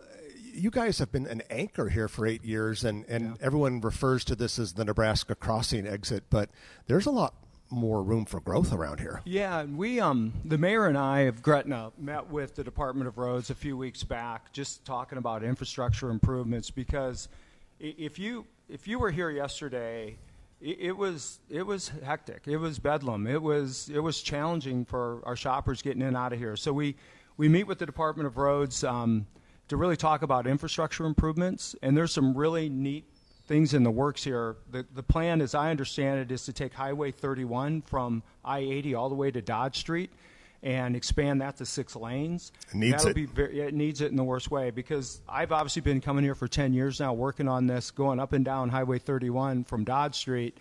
[0.53, 3.45] you guys have been an anchor here for eight years, and, and yeah.
[3.45, 6.49] everyone refers to this as the Nebraska crossing exit, but
[6.87, 7.33] there's a lot
[7.69, 9.21] more room for growth around here.
[9.25, 13.49] Yeah, we um the mayor and I of Gretna met with the Department of Roads
[13.49, 16.69] a few weeks back, just talking about infrastructure improvements.
[16.69, 17.29] Because
[17.79, 20.17] if you if you were here yesterday,
[20.61, 22.43] it, it was it was hectic.
[22.45, 23.25] It was bedlam.
[23.25, 26.55] It was it was challenging for our shoppers getting in and out of here.
[26.55, 26.95] So we
[27.37, 28.83] we meet with the Department of Roads.
[28.83, 29.25] Um,
[29.67, 31.75] to really talk about infrastructure improvements.
[31.81, 33.05] And there's some really neat
[33.45, 34.57] things in the works here.
[34.71, 38.95] The, the plan, as I understand it, is to take Highway 31 from I 80
[38.95, 40.11] all the way to Dodge Street
[40.63, 42.53] and expand that to six lanes.
[42.69, 43.15] It needs That'll it.
[43.15, 46.35] Be very, it needs it in the worst way because I've obviously been coming here
[46.35, 50.15] for 10 years now working on this, going up and down Highway 31 from Dodge
[50.15, 50.57] Street.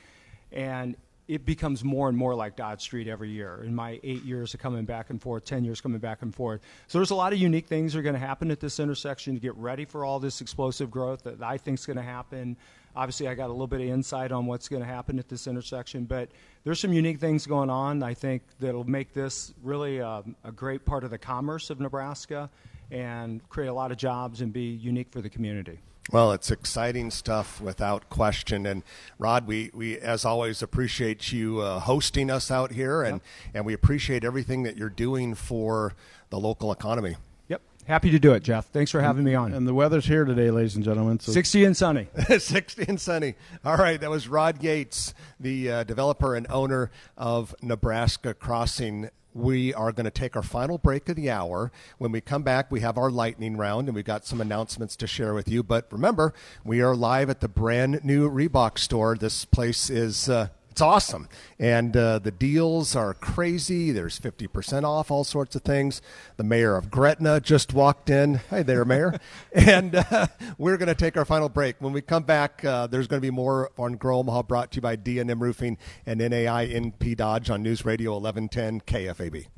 [0.50, 0.96] And
[1.28, 3.62] it becomes more and more like Dodge Street every year.
[3.64, 6.60] In my eight years of coming back and forth, 10 years coming back and forth.
[6.88, 9.34] So there's a lot of unique things that are going to happen at this intersection
[9.34, 12.56] to get ready for all this explosive growth that I think is going to happen.
[12.96, 15.46] Obviously, I got a little bit of insight on what's going to happen at this
[15.46, 16.28] intersection, but
[16.64, 18.02] there's some unique things going on.
[18.02, 21.80] I think that'll make this really a, um, a great part of the commerce of
[21.80, 22.50] Nebraska
[22.90, 25.78] and create a lot of jobs and be unique for the community.
[26.10, 28.66] Well, it's exciting stuff without question.
[28.66, 28.82] And
[29.18, 33.22] Rod, we, we as always appreciate you uh, hosting us out here, and, yep.
[33.54, 35.94] and we appreciate everything that you're doing for
[36.30, 37.16] the local economy.
[37.48, 37.62] Yep.
[37.86, 38.66] Happy to do it, Jeff.
[38.66, 39.54] Thanks for having me on.
[39.54, 41.20] And the weather's here today, ladies and gentlemen.
[41.20, 41.30] So.
[41.30, 42.08] 60 and sunny.
[42.38, 43.34] 60 and sunny.
[43.64, 44.00] All right.
[44.00, 50.04] That was Rod Yates, the uh, developer and owner of Nebraska Crossing we are going
[50.04, 51.72] to take our final break of the hour.
[51.98, 55.06] When we come back, we have our lightning round and we've got some announcements to
[55.06, 55.62] share with you.
[55.62, 59.16] But remember, we are live at the brand new Reebok store.
[59.16, 60.28] This place is.
[60.28, 61.28] Uh, it's awesome.
[61.58, 63.92] And uh, the deals are crazy.
[63.92, 66.00] There's 50% off, all sorts of things.
[66.38, 68.36] The mayor of Gretna just walked in.
[68.48, 69.20] Hi there, mayor.
[69.52, 71.76] and uh, we're going to take our final break.
[71.78, 74.76] When we come back, uh, there's going to be more on Grow Omaha brought to
[74.76, 79.48] you by D&M Roofing and NAI NP Dodge on News Radio 1110 KFAB.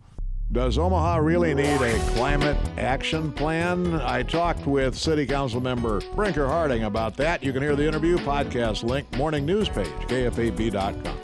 [0.54, 3.96] Does Omaha really need a climate action plan?
[3.96, 7.42] I talked with City Council member Brinker Harding about that.
[7.42, 11.18] You can hear the interview podcast link, morning news page, kfab.com.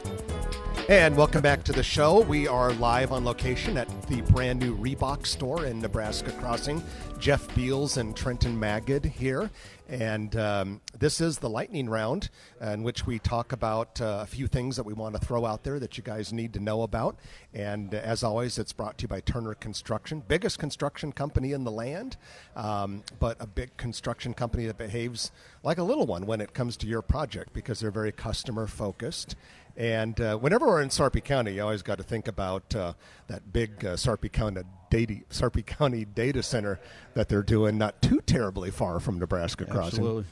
[0.88, 2.22] And welcome back to the show.
[2.22, 6.82] We are live on location at the brand new Reebok store in Nebraska Crossing.
[7.20, 9.50] Jeff Beals and Trenton Magid here.
[9.88, 12.28] And um, this is the lightning round,
[12.60, 15.62] in which we talk about uh, a few things that we want to throw out
[15.62, 17.18] there that you guys need to know about.
[17.54, 21.62] And uh, as always, it's brought to you by Turner Construction, biggest construction company in
[21.64, 22.16] the land,
[22.56, 25.30] um, but a big construction company that behaves
[25.62, 29.36] like a little one when it comes to your project because they're very customer focused.
[29.76, 32.92] And uh, whenever we're in Sarpy County, you always got to think about uh,
[33.28, 36.80] that big uh, Sarpy County data, Sarpy County data center
[37.14, 40.00] that they're doing, not too terribly far from Nebraska Crossing.
[40.00, 40.24] Absolutely.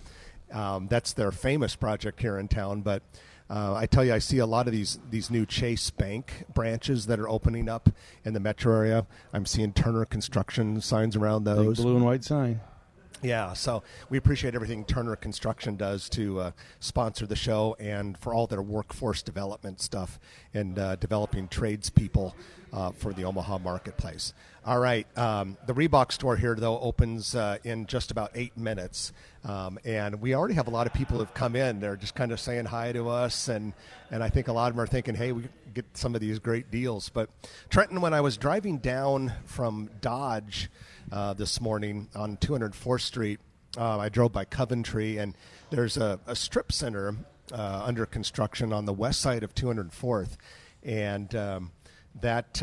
[0.52, 2.82] Um, that's their famous project here in town.
[2.82, 3.02] But
[3.50, 7.06] uh, I tell you, I see a lot of these these new Chase Bank branches
[7.06, 7.90] that are opening up
[8.24, 9.06] in the metro area.
[9.32, 11.78] I'm seeing Turner Construction signs around those.
[11.78, 12.60] Big blue and white sign.
[13.20, 18.32] Yeah, so we appreciate everything Turner Construction does to uh, sponsor the show and for
[18.32, 20.20] all their workforce development stuff
[20.54, 22.36] and uh, developing tradespeople
[22.72, 24.34] uh, for the Omaha marketplace.
[24.64, 29.12] All right, um, the Reebok store here, though, opens uh, in just about eight minutes.
[29.44, 31.80] Um, and we already have a lot of people who've come in.
[31.80, 33.48] They're just kind of saying hi to us.
[33.48, 33.72] And,
[34.10, 35.44] and I think a lot of them are thinking, hey, we
[35.74, 37.08] get some of these great deals.
[37.08, 37.30] But
[37.70, 40.70] Trenton, when I was driving down from Dodge,
[41.12, 43.40] uh, this morning on 204th Street.
[43.76, 45.34] Uh, I drove by Coventry, and
[45.70, 47.14] there's a, a strip center
[47.52, 50.36] uh, under construction on the west side of 204th,
[50.82, 51.72] and um,
[52.20, 52.62] that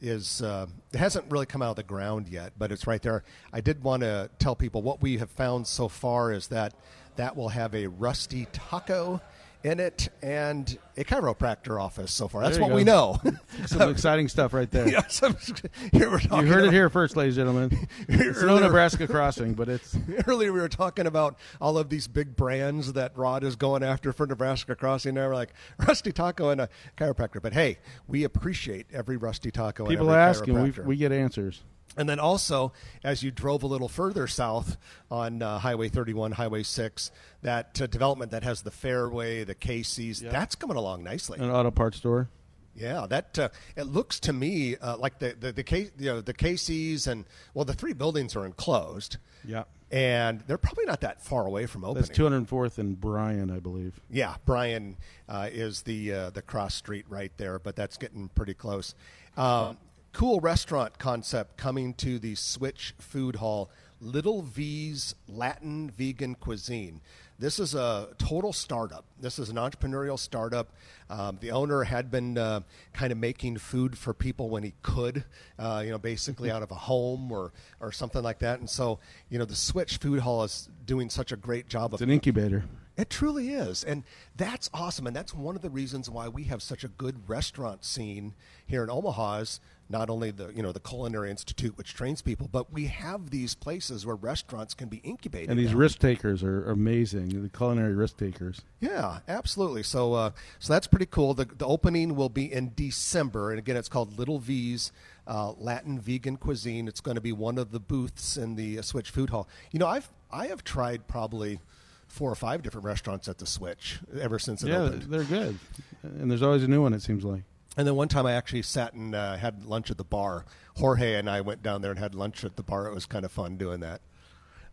[0.00, 3.24] is uh, it hasn't really come out of the ground yet, but it's right there.
[3.52, 6.74] I did want to tell people what we have found so far is that
[7.16, 9.20] that will have a rusty taco
[9.64, 12.42] in it and a chiropractor office so far.
[12.42, 12.74] That's what go.
[12.74, 13.20] we know.
[13.66, 14.88] Some exciting stuff right there.
[14.98, 15.36] Yeah, some-
[15.92, 17.88] you heard it here first, ladies and gentlemen.
[18.08, 19.96] It's no Nebraska crossing, but it's
[20.26, 24.12] Earlier, we were talking about all of these big brands that Rod is going after
[24.12, 25.14] for Nebraska Crossing.
[25.14, 25.52] Now we're like
[25.86, 27.42] Rusty Taco and a chiropractor.
[27.42, 29.84] But hey, we appreciate every Rusty Taco.
[29.84, 31.62] and people every ask and we, we get answers.
[31.96, 32.72] And then also,
[33.02, 34.76] as you drove a little further south
[35.10, 37.10] on uh, Highway 31, Highway 6,
[37.42, 41.38] that uh, development that has the fairway, the Casey's, that's coming along nicely.
[41.40, 42.28] An auto parts store.
[42.76, 46.20] Yeah, that uh, it looks to me uh, like the the the, Ca- you know,
[46.20, 49.16] the Casey's and well, the three buildings are enclosed.
[49.44, 49.64] Yeah.
[49.90, 52.04] and they're probably not that far away from opening.
[52.06, 53.98] That's 204th and Bryan, I believe.
[54.10, 54.96] Yeah, Bryan
[55.28, 58.94] uh, is the uh, the cross street right there, but that's getting pretty close.
[59.36, 59.76] Um,
[60.12, 67.00] cool restaurant concept coming to the Switch Food Hall, Little V's Latin Vegan Cuisine.
[67.40, 69.04] This is a total startup.
[69.20, 70.72] This is an entrepreneurial startup.
[71.08, 72.60] Um, the owner had been uh,
[72.92, 75.24] kind of making food for people when he could,
[75.56, 78.58] uh, you know, basically out of a home or, or something like that.
[78.58, 78.98] And so,
[79.30, 82.12] you know, the Switch Food Hall is doing such a great job It's of an
[82.12, 82.64] incubator.
[82.96, 83.84] it truly is.
[83.84, 84.02] And
[84.36, 85.06] that's awesome.
[85.06, 88.34] And that's one of the reasons why we have such a good restaurant scene
[88.66, 89.60] here in Omaha is
[89.90, 93.54] not only the, you know, the Culinary Institute, which trains people, but we have these
[93.54, 95.50] places where restaurants can be incubated.
[95.50, 95.78] And these now.
[95.78, 97.42] risk takers are amazing.
[97.42, 98.60] The culinary risk takers.
[98.80, 99.82] Yeah, absolutely.
[99.82, 101.34] So, uh, so that's pretty cool.
[101.34, 104.92] The, the opening will be in December, and again, it's called Little V's
[105.26, 106.88] uh, Latin Vegan Cuisine.
[106.88, 109.48] It's going to be one of the booths in the uh, Switch Food Hall.
[109.72, 111.60] You know, I've I have tried probably
[112.06, 115.02] four or five different restaurants at the Switch ever since it yeah, opened.
[115.04, 115.58] they're good.
[116.02, 117.42] And there's always a new one, it seems like.
[117.78, 120.44] And then one time I actually sat and uh, had lunch at the bar.
[120.78, 122.88] Jorge and I went down there and had lunch at the bar.
[122.88, 124.00] It was kind of fun doing that.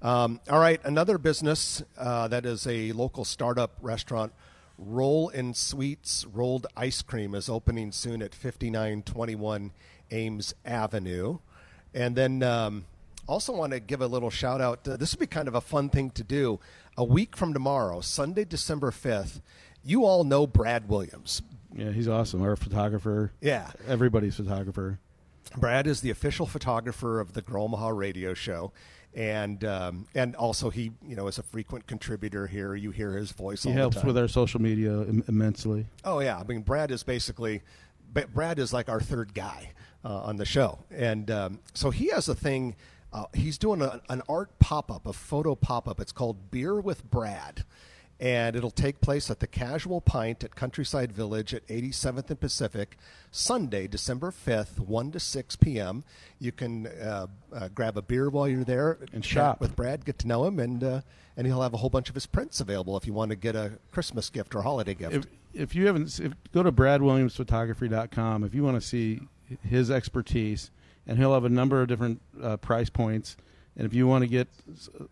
[0.01, 4.33] Um, all right, another business uh, that is a local startup restaurant,
[4.79, 9.71] Roll and Sweets Rolled Ice Cream, is opening soon at 5921
[10.09, 11.37] Ames Avenue.
[11.93, 12.85] And then um,
[13.27, 14.87] also want to give a little shout out.
[14.87, 16.59] Uh, this would be kind of a fun thing to do.
[16.97, 19.41] A week from tomorrow, Sunday, December 5th,
[19.83, 21.43] you all know Brad Williams.
[21.75, 22.41] Yeah, he's awesome.
[22.41, 23.31] Our photographer.
[23.41, 23.71] Yeah.
[23.87, 24.99] Everybody's photographer.
[25.57, 28.71] Brad is the official photographer of the Grow Omaha radio show.
[29.13, 32.75] And um, and also he you know is a frequent contributor here.
[32.75, 33.63] You hear his voice.
[33.63, 34.07] He all helps the time.
[34.07, 35.85] with our social media Im- immensely.
[36.03, 37.61] Oh yeah, I mean Brad is basically,
[38.11, 39.71] Ba- Brad is like our third guy
[40.03, 42.75] uh, on the show, and um, so he has a thing.
[43.13, 46.01] Uh, he's doing a, an art pop up, a photo pop up.
[46.01, 47.63] It's called Beer with Brad,
[48.19, 52.97] and it'll take place at the Casual Pint at Countryside Village at 87th and Pacific,
[53.29, 56.03] Sunday, December 5th, 1 to 6 p.m.
[56.39, 59.61] You can uh, uh, grab a beer while you're there And chat shop.
[59.61, 61.01] with Brad, get to know him, and uh,
[61.37, 63.55] and he'll have a whole bunch of his prints available if you want to get
[63.55, 65.13] a Christmas gift or holiday gift.
[65.13, 69.21] If if you haven't, if, go to bradwilliamsphotography.com if you want to see
[69.61, 70.71] his expertise,
[71.05, 73.35] and he'll have a number of different uh, price points.
[73.77, 74.47] And if you want to get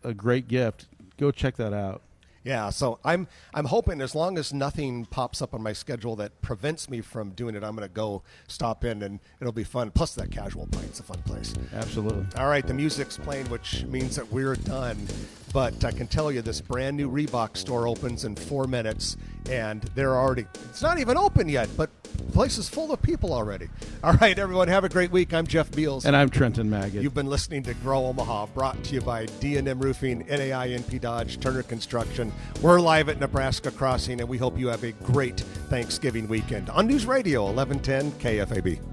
[0.04, 0.88] a great gift,
[1.18, 2.02] go check that out.
[2.44, 6.42] Yeah, so I'm I'm hoping as long as nothing pops up on my schedule that
[6.42, 9.92] prevents me from doing it, I'm going to go stop in and it'll be fun.
[9.92, 11.54] Plus that casual pint's a fun place.
[11.74, 12.26] Absolutely.
[12.38, 15.08] All right, the music's playing, which means that we're done.
[15.54, 19.84] But I can tell you, this brand new Reebok store opens in four minutes, and
[19.94, 20.48] they're already.
[20.70, 23.70] It's not even open yet, but the place is full of people already.
[24.04, 25.32] All right, everyone, have a great week.
[25.32, 26.06] I'm Jeff Beals.
[26.06, 27.04] And I'm Trenton Magid.
[27.04, 31.40] You've been listening to Grow Omaha, brought to you by D&M Roofing, NAI, NP Dodge,
[31.40, 32.34] Turner Construction.
[32.64, 35.40] We're live at Nebraska Crossing, and we hope you have a great
[35.70, 38.93] Thanksgiving weekend on News Radio 1110 KFAB.